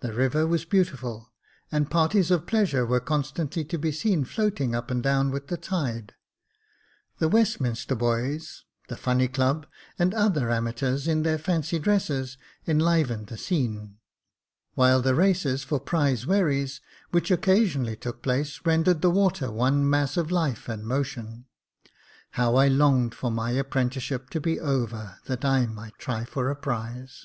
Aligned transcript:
The 0.00 0.12
river 0.12 0.46
was 0.46 0.66
beautiful, 0.66 1.32
and 1.72 1.90
parties 1.90 2.30
of 2.30 2.46
pleasure 2.46 2.84
were 2.84 3.00
constantly 3.00 3.64
to 3.64 3.78
be 3.78 3.90
seen 3.90 4.26
floating 4.26 4.74
up 4.74 4.90
and 4.90 5.02
down 5.02 5.30
with 5.30 5.46
the 5.46 5.56
tide. 5.56 6.12
The 7.20 7.30
Westminster 7.30 7.94
boys, 7.94 8.64
the 8.88 8.98
Funny 8.98 9.28
Club, 9.28 9.66
and 9.98 10.12
other 10.12 10.50
amateurs 10.52 11.08
in 11.08 11.22
their 11.22 11.38
fancy 11.38 11.78
dresses, 11.78 12.36
enlivened 12.68 13.28
the 13.28 13.36
Jacob 13.36 13.40
Faithful 13.48 13.94
257 14.74 14.74
scene; 14.74 14.74
while 14.74 15.00
the 15.00 15.14
races 15.14 15.64
for 15.64 15.80
prize 15.80 16.26
wherries, 16.26 16.82
which 17.10 17.30
occasion 17.30 17.86
ally 17.86 17.94
took 17.94 18.20
place, 18.20 18.60
rendered 18.66 19.00
the 19.00 19.08
water 19.08 19.50
one 19.50 19.88
mass 19.88 20.18
of 20.18 20.30
life 20.30 20.68
and 20.68 20.84
motion. 20.84 21.46
How 22.32 22.56
I 22.56 22.68
longed 22.68 23.14
for 23.14 23.30
my 23.30 23.52
apprenticeship 23.52 24.28
to 24.28 24.38
be 24.42 24.60
over, 24.60 25.16
that 25.24 25.46
I 25.46 25.64
might 25.64 25.96
try 25.98 26.26
for 26.26 26.50
a 26.50 26.56
prize 26.56 27.24